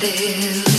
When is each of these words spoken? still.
still. 0.00 0.77